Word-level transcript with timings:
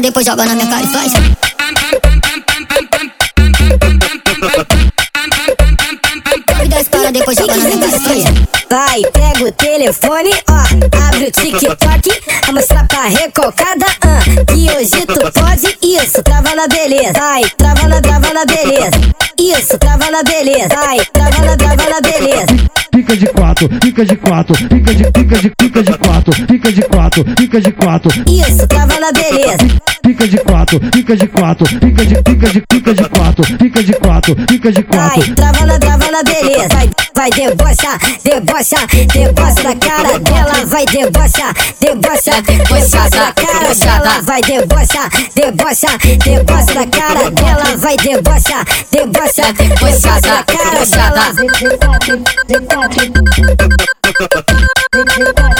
depois 0.00 0.24
joga 0.26 0.44
na 0.44 0.54
minha 0.54 0.66
cara 0.66 0.84
e 0.84 0.88
faz. 0.88 1.12
Dez 6.68 6.88
para 6.88 7.10
depois 7.10 7.36
joga 7.36 7.56
na 7.56 7.64
minha 7.64 7.78
cara 7.78 7.96
e 7.96 8.00
faz. 8.00 8.24
Vai, 8.70 9.02
pega 9.12 9.44
o 9.44 9.52
telefone, 9.52 10.30
ó, 10.48 11.06
abre 11.06 11.26
o 11.26 11.30
TikTok, 11.30 12.08
vai 12.42 12.52
mostrar 12.54 12.88
pra 12.88 13.04
recalcada, 13.04 13.84
ah, 14.00 14.20
que 14.46 14.70
hoje 14.70 15.06
tu 15.06 15.30
pode 15.38 15.76
isso, 15.82 16.22
trava 16.22 16.54
na 16.54 16.66
beleza, 16.66 17.12
vai, 17.12 17.42
trava 17.58 17.86
na, 17.86 18.00
trava 18.00 18.32
na 18.32 18.46
beleza, 18.46 18.98
isso, 19.38 19.78
trava 19.78 20.10
na 20.10 20.22
beleza, 20.22 20.68
vai, 20.74 21.04
trava 21.12 21.42
na, 21.44 21.56
trava 21.56 21.90
na 21.90 22.00
beleza. 22.00 22.46
Fica 22.94 23.16
de 23.16 23.26
quatro, 23.26 23.68
fica 23.82 24.04
de 24.06 24.16
quatro, 24.16 24.54
fica 24.56 24.94
de, 24.94 25.04
fica 25.04 25.38
de, 25.38 25.52
fica 25.60 25.82
de 25.82 25.98
quatro, 26.12 26.32
fica 26.46 26.70
de 26.72 26.82
quatro, 26.82 27.24
fica 27.38 27.60
de 27.60 27.72
quatro, 27.72 28.10
Isso, 28.28 28.66
trava 28.66 29.00
na 29.00 29.12
beleza. 29.12 29.56
fica 30.04 30.28
de 30.28 30.36
quatro, 30.38 30.80
fica 30.92 31.16
de 31.16 31.26
quatro, 31.26 31.66
fica 31.66 32.04
de, 32.04 32.14
fica 32.16 32.48
de, 32.50 32.62
fica 32.70 32.94
de 32.94 33.08
quatro, 33.08 33.44
fica 33.44 33.82
de 33.82 33.92
quatro, 33.94 34.36
fica 34.48 34.72
de 34.72 34.82
Vai, 34.82 35.08
quatro. 35.08 35.34
trava 35.34 35.66
na, 35.66 35.78
trava 35.78 36.10
na 36.10 36.22
beleza. 36.22 36.68
Vai, 36.68 36.90
vai 37.16 37.30
debochar, 37.30 37.98
debochar, 38.22 38.86
debocha 39.12 39.62
da 39.62 39.74
cara 39.76 40.18
dela. 40.18 40.66
Vai 40.66 40.84
debochar, 40.84 41.54
debochar, 41.80 42.42
debocha 42.42 43.08
da 43.10 43.32
cara 43.32 43.74
dela. 43.74 44.22
Vai 44.22 44.42
debochar, 44.42 45.08
debochar, 45.34 45.98
debocha 46.24 46.74
da 46.74 46.86
cara 46.86 47.30
dela. 47.30 47.76
Vai 47.78 47.96
debochar, 47.96 48.64
debochar, 48.90 49.52
debocha 49.54 50.20
da 50.20 50.44
cara 50.44 50.84
dela. 50.84 51.32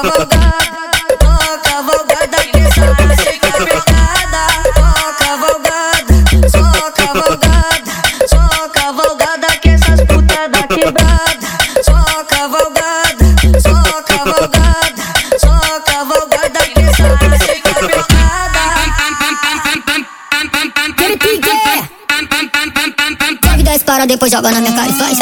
cavalgada, 0.00 1.60
cavalgada 1.62 2.38
que 2.52 2.60
putas 2.62 2.90
da 2.90 2.96
quebrada. 3.52 4.42
Só 6.48 6.64
cavalgada, 6.92 7.92
só 8.28 8.68
cavalgada, 8.68 9.48
que 9.60 9.68
essas 9.68 10.00
putas 10.06 10.50
da 10.50 10.62
quebrada. 10.68 11.46
Só 11.84 12.02
cavalgada, 12.24 13.24
só 15.38 15.80
cavalgada, 15.86 16.60
que 23.54 23.62
dez 23.62 23.82
para 23.84 24.06
depois 24.06 24.32
joga 24.32 24.50
na 24.50 24.60
minha 24.60 24.74
cara 24.74 24.88
e 24.88 24.92
faz. 24.94 25.18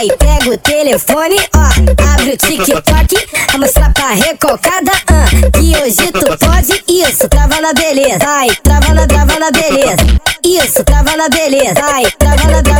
Vai, 0.00 0.08
pega 0.16 0.48
o 0.48 0.56
telefone, 0.56 1.36
ó, 1.54 2.14
abre 2.14 2.30
o 2.30 2.36
TikTok, 2.38 3.28
vai 3.48 3.58
mostrar 3.58 3.92
pra 3.92 4.12
recalcada, 4.12 4.90
ah, 5.08 5.26
que 5.52 5.76
hoje 5.76 6.10
tu 6.10 6.38
pode 6.38 6.82
isso, 6.88 7.28
trava 7.28 7.60
na 7.60 7.74
beleza, 7.74 8.18
vai, 8.24 8.48
trava 8.62 8.94
na, 8.94 9.06
trava 9.06 9.38
na 9.38 9.50
beleza, 9.50 9.96
isso, 10.42 10.82
trava 10.84 11.14
na 11.18 11.28
beleza, 11.28 11.74
vai, 11.74 12.10
trava 12.12 12.50
na, 12.50 12.62
trava. 12.62 12.79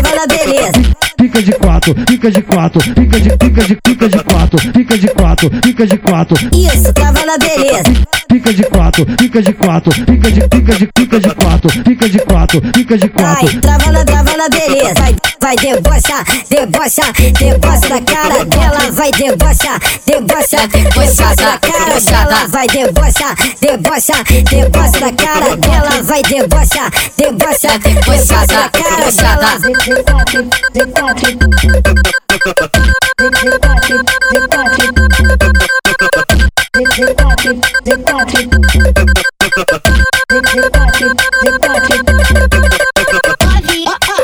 Fica 1.31 1.43
de 1.45 1.53
quatro, 1.53 1.95
fica 2.09 2.29
de 2.29 2.43
quatro, 2.43 2.81
fica 2.81 3.21
de, 3.21 3.31
fica 3.31 3.63
de, 3.63 3.79
fica 3.87 4.09
de 4.09 4.19
quatro, 4.25 4.59
fica 4.59 4.99
de 4.99 5.09
quatro, 5.09 5.51
fica 5.63 5.87
de 5.87 5.97
quatro, 5.99 6.37
Isso, 6.53 6.93
trava 6.93 7.25
na 7.25 7.39
beleza. 7.39 7.85
fica 8.29 8.53
de 8.53 8.65
quatro, 8.65 9.07
fica 9.17 9.41
de 9.41 9.53
quatro, 9.53 9.93
fica 9.93 10.31
de, 10.33 10.41
fica 10.41 10.75
de, 10.75 10.89
fica 10.99 11.21
de 11.21 11.35
quatro, 11.37 11.71
fica 11.85 12.09
de 12.09 12.19
quatro, 12.19 12.61
fica 12.75 12.99
de 12.99 13.13
Vai, 13.15 13.37
quatro. 13.37 13.61
trava 13.61 13.93
na, 13.93 14.05
trava 14.05 14.37
na 14.37 14.49
beleza. 14.49 14.95
Vai, 14.95 15.17
vai 15.41 15.57
debochar, 15.57 16.25
debochar, 16.51 17.13
debocha 17.39 17.89
da 17.89 18.01
cara 18.01 18.45
dela. 18.45 18.91
Vai 18.91 19.11
debochar, 19.13 19.81
debochar, 20.05 20.69
debocha 20.69 21.37
da 21.37 21.59
cara 21.61 22.01
dela. 22.01 22.49
Vai 22.49 22.67
debochar, 22.67 23.37
debochar, 23.61 24.25
debocha 24.51 25.01
da 25.01 25.13
cara 25.13 25.57
dela. 25.57 26.03
Vai 26.03 26.23
debochar, 26.25 26.91
debochar, 27.17 27.79
debocha 27.79 28.47
da 28.49 28.69
cara 28.69 29.11
dela. 29.13 29.61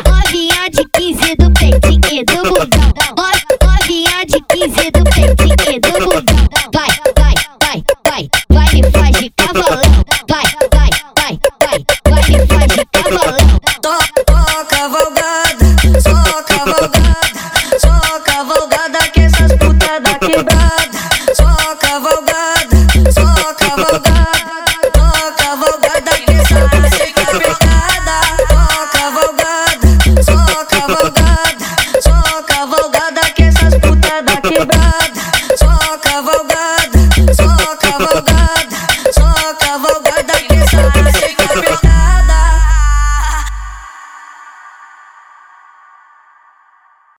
Novinha 0.06 0.70
de 0.70 0.84
15 0.94 1.36
do 1.36 1.50
peitinho 1.52 2.00
e 2.12 2.24
do 2.24 2.42
bundão. 2.42 2.92
Novinha 3.62 4.24
de 4.26 4.40
15 4.48 4.90
do 4.92 5.06